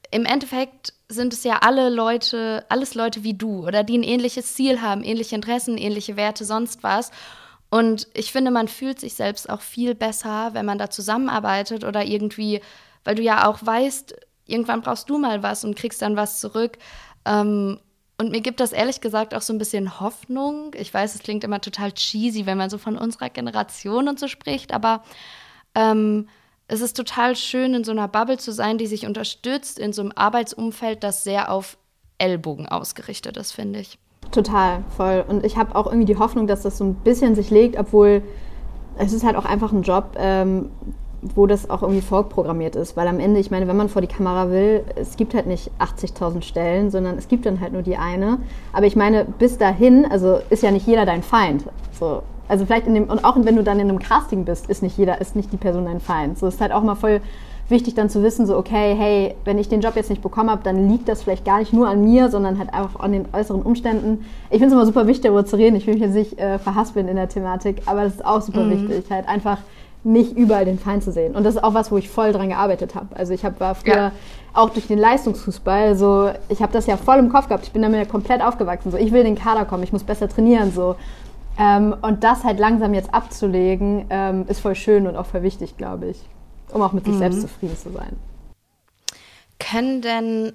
[0.09, 4.55] im Endeffekt sind es ja alle Leute, alles Leute wie du oder die ein ähnliches
[4.55, 7.11] Ziel haben, ähnliche Interessen, ähnliche Werte, sonst was.
[7.69, 12.05] Und ich finde, man fühlt sich selbst auch viel besser, wenn man da zusammenarbeitet oder
[12.05, 12.61] irgendwie,
[13.03, 16.77] weil du ja auch weißt, irgendwann brauchst du mal was und kriegst dann was zurück.
[17.25, 17.79] Ähm,
[18.17, 20.71] und mir gibt das ehrlich gesagt auch so ein bisschen Hoffnung.
[20.75, 24.27] Ich weiß, es klingt immer total cheesy, wenn man so von unserer Generation und so
[24.27, 25.03] spricht, aber
[25.75, 26.27] ähm,
[26.67, 30.01] es ist total schön, in so einer Bubble zu sein, die sich unterstützt, in so
[30.01, 31.77] einem Arbeitsumfeld, das sehr auf
[32.17, 33.99] Ellbogen ausgerichtet ist, finde ich.
[34.31, 35.23] Total, voll.
[35.27, 38.21] Und ich habe auch irgendwie die Hoffnung, dass das so ein bisschen sich legt, obwohl
[38.97, 40.69] es ist halt auch einfach ein Job, ähm,
[41.21, 42.97] wo das auch irgendwie vorprogrammiert ist.
[42.97, 45.71] Weil am Ende, ich meine, wenn man vor die Kamera will, es gibt halt nicht
[45.79, 48.39] 80.000 Stellen, sondern es gibt dann halt nur die eine.
[48.73, 51.65] Aber ich meine, bis dahin, also ist ja nicht jeder dein Feind.
[51.97, 52.21] So.
[52.47, 54.97] Also vielleicht in dem, und auch wenn du dann in einem Casting bist, ist nicht
[54.97, 56.37] jeder, ist nicht die Person dein Feind.
[56.37, 57.21] So ist halt auch mal voll
[57.69, 60.63] wichtig dann zu wissen, so okay, hey, wenn ich den Job jetzt nicht bekommen habe,
[60.63, 63.61] dann liegt das vielleicht gar nicht nur an mir, sondern halt einfach an den äußeren
[63.61, 64.25] Umständen.
[64.49, 65.75] Ich finde es immer super wichtig, darüber zu reden.
[65.75, 68.63] Ich will mich jetzt nicht äh, verhaspeln in der Thematik, aber das ist auch super
[68.63, 68.89] mhm.
[68.89, 69.59] wichtig, halt einfach
[70.03, 71.35] nicht überall den Feind zu sehen.
[71.35, 73.15] Und das ist auch was, wo ich voll dran gearbeitet habe.
[73.15, 74.11] Also ich hab, war früher ja.
[74.53, 77.65] auch durch den Leistungsfußball, so ich habe das ja voll im Kopf gehabt.
[77.65, 78.91] Ich bin damit ja komplett aufgewachsen.
[78.91, 80.95] So ich will in den Kader kommen, ich muss besser trainieren, so
[81.59, 85.75] Ähm, und das halt langsam jetzt abzulegen, ähm, ist voll schön und auch voll wichtig,
[85.75, 86.19] glaube ich,
[86.69, 87.19] um auch mit sich mhm.
[87.19, 88.15] selbst zufrieden zu sein.
[89.59, 90.53] Können denn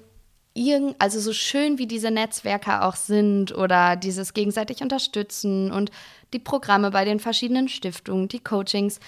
[0.53, 5.91] irgend, also so schön wie diese Netzwerke auch sind oder dieses gegenseitig unterstützen und
[6.33, 8.99] die Programme bei den verschiedenen Stiftungen, die Coachings,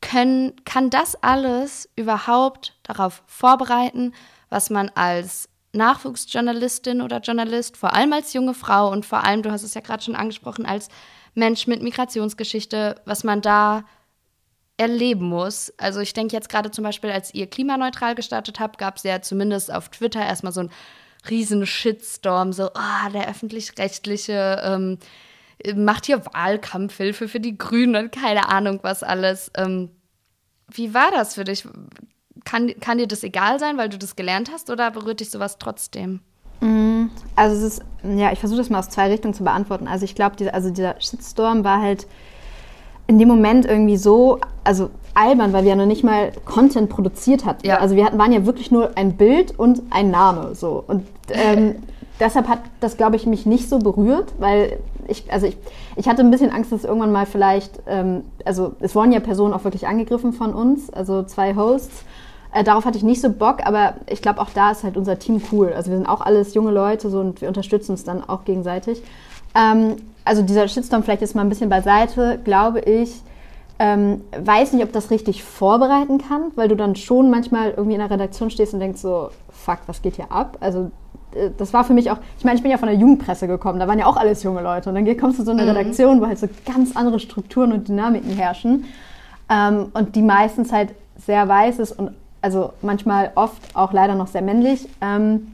[0.00, 4.14] können, kann das alles überhaupt darauf vorbereiten,
[4.48, 9.52] was man als Nachwuchsjournalistin oder Journalist, vor allem als junge Frau und vor allem, du
[9.52, 10.88] hast es ja gerade schon angesprochen, als
[11.34, 13.84] Mensch mit Migrationsgeschichte, was man da
[14.80, 15.72] erleben muss.
[15.76, 19.20] Also ich denke jetzt gerade zum Beispiel, als ihr klimaneutral gestartet habt, gab es ja
[19.20, 20.70] zumindest auf Twitter erstmal so einen
[21.28, 24.98] riesen Shitstorm, so, oh, der öffentlich-rechtliche ähm,
[25.76, 29.50] macht hier Wahlkampfhilfe für die Grünen und keine Ahnung was alles.
[29.54, 29.90] Ähm,
[30.72, 31.68] wie war das für dich?
[32.46, 35.58] Kann, kann dir das egal sein, weil du das gelernt hast oder berührt dich sowas
[35.58, 36.20] trotzdem?
[36.60, 39.88] Mm, also es ist, ja, ich versuche das mal aus zwei Richtungen zu beantworten.
[39.88, 42.06] Also ich glaube, also dieser Shitstorm war halt
[43.10, 47.44] in dem Moment irgendwie so, also albern, weil wir ja noch nicht mal Content produziert
[47.44, 47.66] hatten.
[47.66, 47.78] Ja.
[47.78, 50.84] Also wir hatten, waren ja wirklich nur ein Bild und ein Name so.
[50.86, 51.82] Und ähm,
[52.20, 55.56] deshalb hat das, glaube ich, mich nicht so berührt, weil ich, also ich,
[55.96, 59.54] ich hatte ein bisschen Angst, dass irgendwann mal vielleicht, ähm, also es wurden ja Personen
[59.54, 62.04] auch wirklich angegriffen von uns, also zwei Hosts.
[62.52, 65.18] Äh, darauf hatte ich nicht so Bock, aber ich glaube, auch da ist halt unser
[65.18, 65.72] Team cool.
[65.72, 69.02] Also wir sind auch alles junge Leute so, und wir unterstützen uns dann auch gegenseitig.
[69.54, 73.22] Ähm, also dieser Shitstorm vielleicht jetzt mal ein bisschen beiseite, glaube ich,
[73.78, 78.00] ähm, weiß nicht, ob das richtig vorbereiten kann, weil du dann schon manchmal irgendwie in
[78.00, 80.58] der Redaktion stehst und denkst so, fuck, was geht hier ab?
[80.60, 80.90] Also
[81.34, 83.80] äh, das war für mich auch, ich meine, ich bin ja von der Jugendpresse gekommen,
[83.80, 84.90] da waren ja auch alles junge Leute.
[84.90, 85.70] Und dann kommst du zu so einer mhm.
[85.70, 88.84] Redaktion, wo halt so ganz andere Strukturen und Dynamiken herrschen.
[89.48, 94.26] Ähm, und die meistens halt sehr weiß ist und also manchmal oft auch leider noch
[94.26, 94.88] sehr männlich.
[95.00, 95.52] Ähm,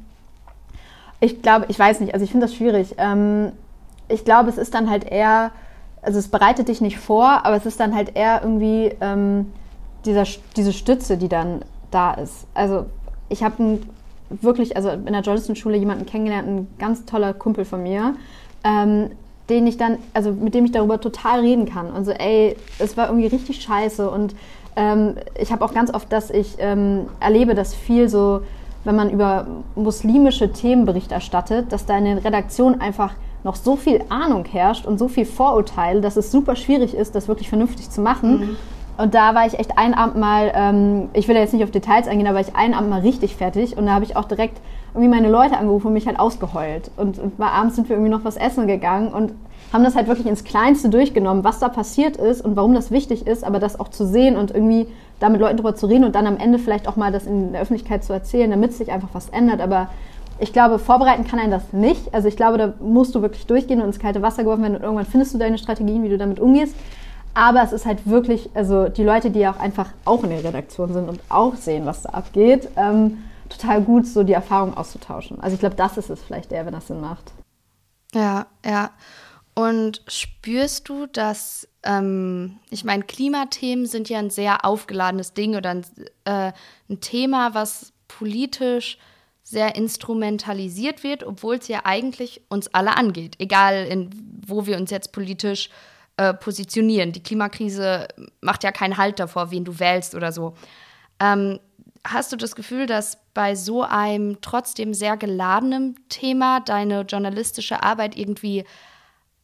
[1.20, 2.94] ich glaube, ich weiß nicht, also ich finde das schwierig.
[2.98, 3.52] Ähm,
[4.08, 5.50] ich glaube, es ist dann halt eher,
[6.02, 9.52] also es bereitet dich nicht vor, aber es ist dann halt eher irgendwie ähm,
[10.04, 10.24] dieser,
[10.56, 12.46] diese Stütze, die dann da ist.
[12.54, 12.86] Also
[13.28, 13.80] ich habe
[14.28, 18.14] wirklich, also in der Journalistenschule jemanden kennengelernt, ein ganz toller Kumpel von mir,
[18.64, 19.10] ähm,
[19.48, 21.90] den ich dann, also mit dem ich darüber total reden kann.
[21.90, 24.10] Und so, ey, es war irgendwie richtig scheiße.
[24.10, 24.34] Und
[24.74, 28.42] ähm, ich habe auch ganz oft, dass ich ähm, erlebe, dass viel so,
[28.84, 33.14] wenn man über muslimische Themen Bericht erstattet, dass da in den einfach
[33.46, 37.28] noch so viel Ahnung herrscht und so viel Vorurteil, dass es super schwierig ist, das
[37.28, 38.40] wirklich vernünftig zu machen.
[38.40, 38.56] Mhm.
[38.98, 41.70] Und da war ich echt ein Abend mal, ähm, ich will ja jetzt nicht auf
[41.70, 43.76] Details eingehen, aber ich einen Abend mal richtig fertig.
[43.76, 44.58] Und da habe ich auch direkt
[44.94, 46.90] irgendwie meine Leute angerufen und mich halt ausgeheult.
[46.96, 49.32] Und, und mal abends sind wir irgendwie noch was essen gegangen und
[49.72, 53.26] haben das halt wirklich ins Kleinste durchgenommen, was da passiert ist und warum das wichtig
[53.26, 54.86] ist, aber das auch zu sehen und irgendwie
[55.20, 57.52] da mit Leuten drüber zu reden und dann am Ende vielleicht auch mal das in
[57.52, 59.60] der Öffentlichkeit zu erzählen, damit sich einfach was ändert.
[59.60, 59.88] Aber
[60.38, 62.12] ich glaube, vorbereiten kann einen das nicht.
[62.12, 64.82] Also ich glaube, da musst du wirklich durchgehen und ins kalte Wasser geworfen werden und
[64.82, 66.74] irgendwann findest du deine Strategien, wie du damit umgehst.
[67.34, 70.42] Aber es ist halt wirklich, also die Leute, die ja auch einfach auch in der
[70.42, 75.40] Redaktion sind und auch sehen, was da abgeht, ähm, total gut, so die Erfahrung auszutauschen.
[75.40, 77.32] Also ich glaube, das ist es vielleicht eher, wenn das Sinn macht.
[78.14, 78.90] Ja, ja.
[79.54, 85.70] Und spürst du, dass, ähm, ich meine, Klimathemen sind ja ein sehr aufgeladenes Ding oder
[85.70, 85.84] ein,
[86.24, 86.52] äh,
[86.88, 88.98] ein Thema, was politisch
[89.46, 94.10] sehr instrumentalisiert wird, obwohl es ja eigentlich uns alle angeht, egal in,
[94.44, 95.70] wo wir uns jetzt politisch
[96.16, 97.12] äh, positionieren.
[97.12, 98.08] Die Klimakrise
[98.40, 100.54] macht ja keinen Halt davor, wen du wählst oder so.
[101.20, 101.60] Ähm,
[102.04, 108.16] hast du das Gefühl, dass bei so einem trotzdem sehr geladenen Thema deine journalistische Arbeit
[108.16, 108.64] irgendwie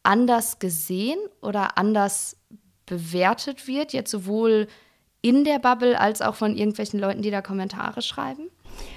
[0.03, 2.37] anders gesehen oder anders
[2.87, 4.67] bewertet wird, jetzt sowohl
[5.21, 8.51] in der Bubble als auch von irgendwelchen Leuten, die da Kommentare schreiben?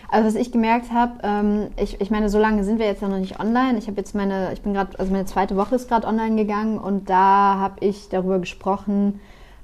[0.10, 3.08] Also was ich gemerkt habe, ähm, ich, ich meine, so lange sind wir jetzt ja
[3.08, 3.78] noch nicht online.
[3.78, 6.78] Ich habe jetzt meine, ich bin gerade, also meine zweite Woche ist gerade online gegangen
[6.78, 9.20] und da habe ich darüber gesprochen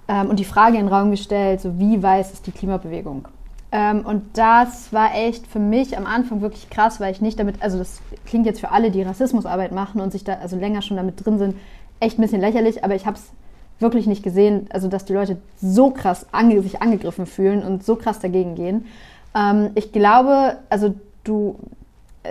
[0.08, 3.28] ähm, und die Frage in den Raum gestellt, so wie weiß ist die Klimabewegung?
[3.72, 7.62] Ähm, und das war echt für mich am Anfang wirklich krass, weil ich nicht damit,
[7.62, 10.98] also das klingt jetzt für alle, die Rassismusarbeit machen und sich da also länger schon
[10.98, 11.56] damit drin sind,
[12.02, 13.32] echt ein bisschen lächerlich, aber ich habe es
[13.80, 17.96] wirklich nicht gesehen, also dass die Leute so krass ange sich angegriffen fühlen und so
[17.96, 18.86] krass dagegen gehen.
[19.36, 21.56] Ähm, ich glaube, also du,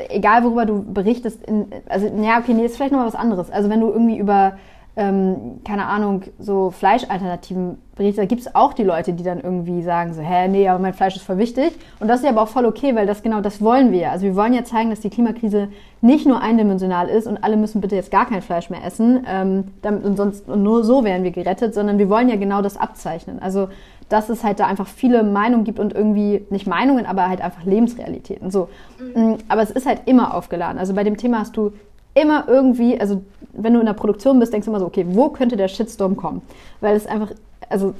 [0.09, 3.51] egal worüber du berichtest, in, also ja, okay, nee, ist vielleicht noch mal was anderes.
[3.51, 4.55] Also wenn du irgendwie über
[4.97, 9.83] ähm, keine Ahnung, so Fleischalternativen berichtet, da gibt es auch die Leute, die dann irgendwie
[9.83, 11.73] sagen so, hä, nee, aber mein Fleisch ist voll wichtig.
[12.01, 14.11] Und das ist ja aber auch voll okay, weil das genau, das wollen wir.
[14.11, 15.69] Also wir wollen ja zeigen, dass die Klimakrise
[16.01, 19.65] nicht nur eindimensional ist und alle müssen bitte jetzt gar kein Fleisch mehr essen ähm,
[19.81, 22.77] damit, und sonst und nur so werden wir gerettet, sondern wir wollen ja genau das
[22.77, 23.39] abzeichnen.
[23.41, 23.69] Also
[24.11, 27.65] dass es halt da einfach viele Meinungen gibt und irgendwie, nicht Meinungen, aber halt einfach
[27.65, 28.51] Lebensrealitäten.
[28.51, 28.69] So.
[28.99, 29.39] Mhm.
[29.49, 30.79] Aber es ist halt immer aufgeladen.
[30.79, 31.73] Also bei dem Thema hast du
[32.13, 35.29] immer irgendwie, also wenn du in der Produktion bist, denkst du immer so, okay, wo
[35.29, 36.43] könnte der Shitstorm kommen?
[36.81, 37.31] Weil es einfach,
[37.69, 37.95] also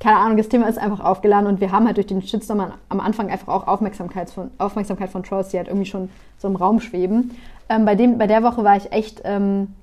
[0.00, 3.00] keine Ahnung, das Thema ist einfach aufgeladen und wir haben halt durch den Shitstorm am
[3.00, 6.80] Anfang einfach auch Aufmerksamkeit von, Aufmerksamkeit von Trolls, die halt irgendwie schon so im Raum
[6.80, 7.32] schweben.
[7.68, 9.74] Ähm, bei, dem, bei der Woche war ich echt, ähm,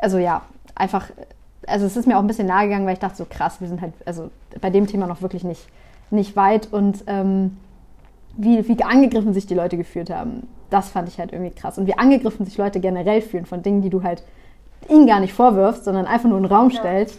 [0.00, 0.42] also ja,
[0.74, 1.06] einfach,
[1.68, 3.68] also es ist mir auch ein bisschen nahe gegangen, weil ich dachte so krass, wir
[3.68, 5.68] sind halt, also bei dem Thema noch wirklich nicht,
[6.10, 7.56] nicht weit und ähm,
[8.36, 11.78] wie, wie angegriffen sich die Leute gefühlt haben, das fand ich halt irgendwie krass.
[11.78, 14.22] Und wie angegriffen sich Leute generell fühlen von Dingen, die du halt
[14.88, 16.78] ihnen gar nicht vorwirfst, sondern einfach nur in den Raum ja.
[16.78, 17.18] stellst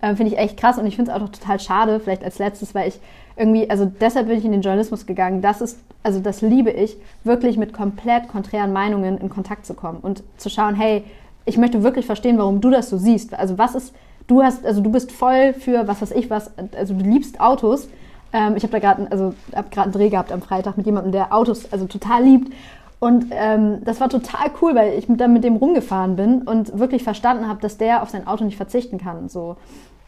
[0.00, 2.74] äh, finde ich echt krass und ich finde es auch total schade, vielleicht als letztes,
[2.74, 3.00] weil ich
[3.36, 5.42] irgendwie, also deshalb bin ich in den Journalismus gegangen.
[5.42, 9.98] Das ist, also das liebe ich, wirklich mit komplett konträren Meinungen in Kontakt zu kommen
[10.00, 11.04] und zu schauen, hey,
[11.46, 13.32] ich möchte wirklich verstehen, warum du das so siehst.
[13.32, 13.94] Also was ist,
[14.26, 17.88] du hast, also du bist voll für was weiß ich was, also du liebst Autos.
[18.32, 21.12] Ähm, ich habe da gerade, also habe gerade einen Dreh gehabt am Freitag mit jemandem,
[21.12, 22.52] der Autos also total liebt.
[22.98, 27.02] Und ähm, das war total cool, weil ich dann mit dem rumgefahren bin und wirklich
[27.02, 29.28] verstanden habe, dass der auf sein Auto nicht verzichten kann.
[29.28, 29.56] So.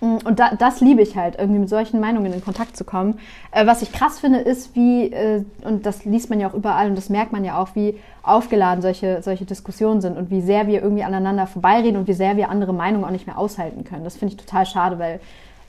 [0.01, 3.19] Mm, und da, das liebe ich halt, irgendwie mit solchen Meinungen in Kontakt zu kommen.
[3.51, 6.89] Äh, was ich krass finde, ist, wie, äh, und das liest man ja auch überall
[6.89, 10.67] und das merkt man ja auch, wie aufgeladen solche, solche Diskussionen sind und wie sehr
[10.67, 14.05] wir irgendwie aneinander vorbeireden und wie sehr wir andere Meinungen auch nicht mehr aushalten können.
[14.05, 15.21] Das finde ich total schade, weil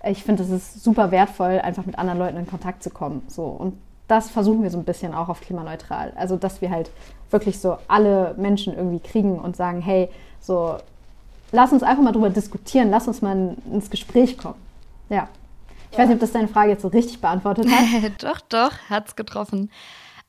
[0.03, 3.23] ich finde, es ist super wertvoll, einfach mit anderen Leuten in Kontakt zu kommen.
[3.27, 3.43] So.
[3.43, 3.73] Und
[4.07, 6.13] das versuchen wir so ein bisschen auch auf klimaneutral.
[6.15, 6.89] Also, dass wir halt
[7.29, 10.77] wirklich so alle Menschen irgendwie kriegen und sagen, hey, so
[11.51, 14.59] lass uns einfach mal drüber diskutieren, lass uns mal ins Gespräch kommen.
[15.09, 15.27] Ja.
[15.91, 16.03] Ich ja.
[16.03, 18.11] weiß nicht, ob das deine Frage jetzt so richtig beantwortet hat.
[18.23, 19.71] doch, doch, hat's getroffen.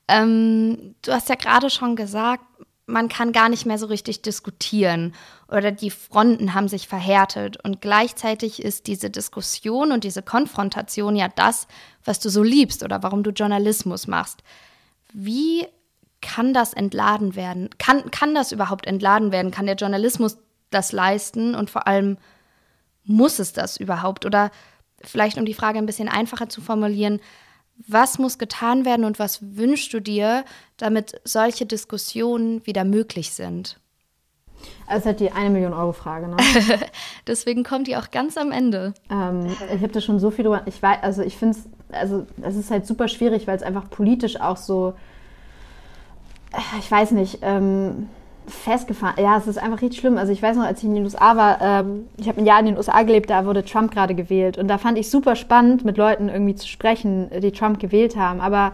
[0.07, 2.43] Ähm, du hast ja gerade schon gesagt,
[2.85, 5.13] man kann gar nicht mehr so richtig diskutieren
[5.47, 11.29] oder die Fronten haben sich verhärtet und gleichzeitig ist diese Diskussion und diese Konfrontation ja
[11.29, 11.67] das,
[12.03, 14.43] was du so liebst oder warum du Journalismus machst.
[15.13, 15.65] Wie
[16.21, 17.69] kann das entladen werden?
[17.77, 19.51] Kann, kann das überhaupt entladen werden?
[19.51, 20.37] Kann der Journalismus
[20.71, 22.17] das leisten und vor allem
[23.03, 24.25] muss es das überhaupt?
[24.25, 24.51] Oder
[25.03, 27.19] vielleicht, um die Frage ein bisschen einfacher zu formulieren,
[27.87, 30.45] was muss getan werden und was wünschst du dir,
[30.77, 33.79] damit solche Diskussionen wieder möglich sind?
[34.87, 36.27] Das ist halt die eine Million Euro Frage.
[36.27, 36.37] Ne?
[37.27, 38.93] Deswegen kommt die auch ganz am Ende.
[39.09, 40.61] Ähm, ich habe da schon so viel drüber.
[40.65, 43.89] Ich weiß, also ich finde es, also es ist halt super schwierig, weil es einfach
[43.89, 44.93] politisch auch so,
[46.79, 47.39] ich weiß nicht.
[47.41, 48.09] Ähm,
[48.53, 49.15] festgefahren.
[49.23, 50.17] Ja, es ist einfach richtig schlimm.
[50.17, 52.59] Also ich weiß noch, als ich in den USA war, ähm, ich habe ein Jahr
[52.59, 54.57] in den USA gelebt, da wurde Trump gerade gewählt.
[54.57, 58.41] Und da fand ich super spannend, mit Leuten irgendwie zu sprechen, die Trump gewählt haben.
[58.41, 58.73] Aber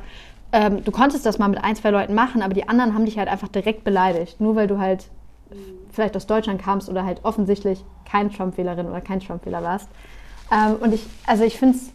[0.51, 3.17] ähm, du konntest das mal mit ein, zwei Leuten machen, aber die anderen haben dich
[3.17, 4.41] halt einfach direkt beleidigt.
[4.41, 5.05] Nur weil du halt
[5.91, 9.89] vielleicht aus Deutschland kamst oder halt offensichtlich kein Trump-Wählerin oder kein Trump-Wähler warst.
[10.51, 11.91] Ähm, und ich, also ich finde es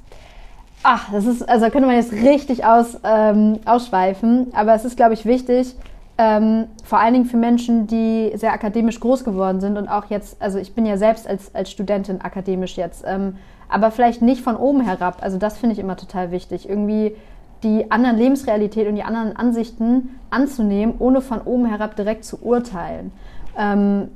[0.85, 5.14] Ach, das ist, also könnte man jetzt richtig aus, ähm, ausschweifen, aber es ist, glaube
[5.14, 5.77] ich, wichtig,
[6.18, 10.40] ähm, vor allen Dingen für Menschen, die sehr akademisch groß geworden sind und auch jetzt,
[10.42, 13.37] also ich bin ja selbst als, als Studentin akademisch jetzt, ähm,
[13.68, 15.18] aber vielleicht nicht von oben herab.
[15.22, 16.68] Also das finde ich immer total wichtig.
[16.68, 17.16] Irgendwie
[17.62, 23.12] die anderen Lebensrealitäten und die anderen Ansichten anzunehmen, ohne von oben herab direkt zu urteilen.
[23.57, 24.09] Ähm,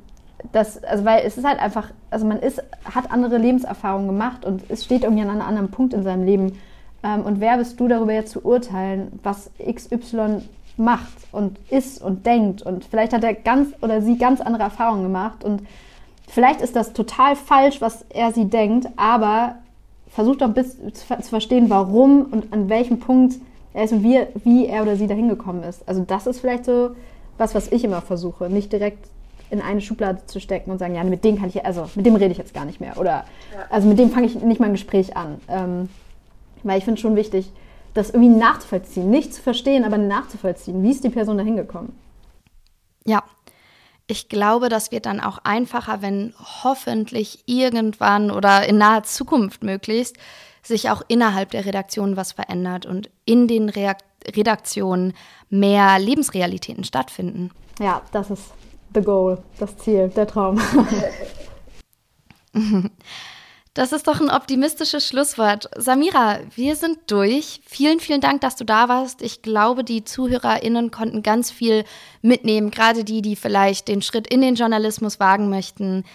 [0.51, 4.63] das, also weil es ist halt einfach, also man ist, hat andere Lebenserfahrungen gemacht und
[4.69, 6.59] es steht irgendwie an einem anderen Punkt in seinem Leben.
[7.03, 10.41] Ähm, und wer bist du darüber jetzt zu urteilen, was XY
[10.77, 12.61] macht und ist und denkt.
[12.61, 15.43] Und vielleicht hat er ganz oder sie ganz andere Erfahrungen gemacht.
[15.43, 15.61] Und
[16.27, 19.55] vielleicht ist das total falsch, was er sie denkt, aber
[20.09, 23.35] versucht doch bis zu verstehen, warum und an welchem Punkt
[23.73, 25.87] er ist und wie, wie er oder sie dahin gekommen ist.
[25.87, 26.91] Also das ist vielleicht so
[27.37, 29.07] was, was ich immer versuche, nicht direkt
[29.49, 32.15] in eine Schublade zu stecken und sagen, ja, mit dem kann ich, also mit dem
[32.15, 32.97] rede ich jetzt gar nicht mehr.
[32.97, 33.25] Oder ja.
[33.69, 35.39] also mit dem fange ich nicht mal ein Gespräch an.
[35.47, 35.89] Ähm,
[36.63, 37.51] weil ich finde es schon wichtig,
[37.97, 39.09] das irgendwie nachzuvollziehen.
[39.09, 40.83] Nicht zu verstehen, aber nachzuvollziehen.
[40.83, 41.97] Wie ist die Person da hingekommen?
[43.05, 43.23] Ja.
[44.09, 46.33] Ich glaube, das wird dann auch einfacher, wenn
[46.63, 50.15] hoffentlich irgendwann oder in naher Zukunft möglichst
[50.63, 54.05] sich auch innerhalb der Redaktion was verändert und in den Reakt
[54.35, 55.13] Redaktionen
[55.49, 57.51] mehr Lebensrealitäten stattfinden.
[57.79, 58.51] Ja, das ist
[58.93, 60.59] the goal, das Ziel, der Traum.
[63.77, 65.69] Das ist doch ein optimistisches Schlusswort.
[65.77, 67.61] Samira, wir sind durch.
[67.67, 69.21] Vielen, vielen Dank, dass du da warst.
[69.21, 71.83] Ich glaube, die ZuhörerInnen konnten ganz viel
[72.23, 76.05] mitnehmen, gerade die, die vielleicht den Schritt in den Journalismus wagen möchten.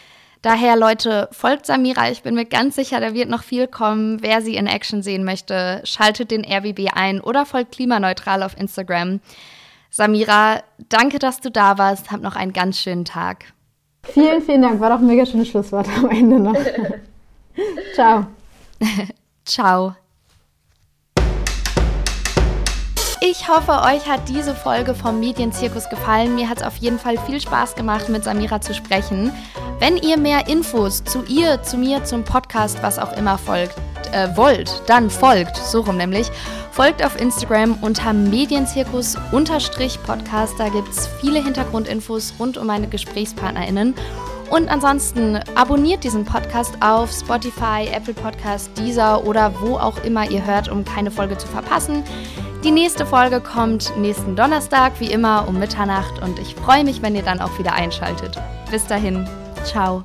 [0.43, 2.11] Daher, Leute, folgt Samira.
[2.11, 4.21] Ich bin mir ganz sicher, da wird noch viel kommen.
[4.25, 9.21] Wer sie in Action sehen möchte, schaltet den RBB ein oder folgt klimaneutral auf Instagram.
[9.89, 12.11] Samira, danke, dass du da warst.
[12.11, 13.45] Hab noch einen ganz schönen Tag.
[14.03, 14.81] Vielen, vielen Dank.
[14.81, 16.57] War doch ein mega schönes Schlusswort am Ende noch.
[17.95, 18.27] Ciao.
[19.45, 19.95] Ciao.
[23.25, 26.35] Ich hoffe, euch hat diese Folge vom Medienzirkus gefallen.
[26.35, 29.31] Mir hat es auf jeden Fall viel Spaß gemacht, mit Samira zu sprechen.
[29.79, 33.77] Wenn ihr mehr Infos zu ihr, zu mir, zum Podcast, was auch immer folgt,
[34.13, 36.33] äh, wollt, dann folgt, so rum nämlich,
[36.73, 40.55] folgt auf Instagram unter Medienzirkus-Podcast.
[40.59, 43.95] Da gibt es viele Hintergrundinfos rund um meine GesprächspartnerInnen.
[44.53, 50.45] Und ansonsten abonniert diesen Podcast auf Spotify, Apple Podcast, Deezer oder wo auch immer ihr
[50.45, 52.05] hört, um keine Folge zu verpassen.
[52.63, 56.21] Die nächste Folge kommt nächsten Donnerstag, wie immer um Mitternacht.
[56.21, 58.39] Und ich freue mich, wenn ihr dann auch wieder einschaltet.
[58.71, 59.27] Bis dahin,
[59.65, 60.03] ciao.